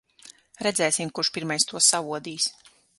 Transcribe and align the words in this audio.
Redzēsim, 0.67 1.13
kurš 1.19 1.31
pirmais 1.37 1.71
to 1.73 1.85
saodīs. 1.93 2.53